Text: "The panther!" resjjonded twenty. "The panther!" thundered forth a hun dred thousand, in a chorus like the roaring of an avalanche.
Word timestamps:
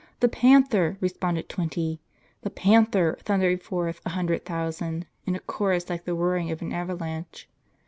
"The 0.19 0.27
panther!" 0.27 0.97
resjjonded 0.99 1.47
twenty. 1.47 2.01
"The 2.41 2.49
panther!" 2.49 3.19
thundered 3.21 3.61
forth 3.61 4.01
a 4.03 4.09
hun 4.09 4.25
dred 4.25 4.45
thousand, 4.45 5.05
in 5.27 5.35
a 5.35 5.39
chorus 5.39 5.91
like 5.91 6.05
the 6.05 6.15
roaring 6.15 6.49
of 6.49 6.63
an 6.63 6.73
avalanche. 6.73 7.47